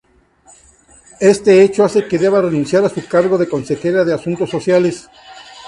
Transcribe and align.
Este 1.19 1.61
hecho 1.61 1.83
hace 1.85 2.07
que 2.07 2.17
deba 2.17 2.41
renunciar 2.41 2.83
a 2.83 2.89
su 2.89 3.05
cargo 3.07 3.37
de 3.37 3.47
Consejera 3.47 4.03
de 4.03 4.15
Asuntos 4.15 4.49
Sociales. 4.49 5.07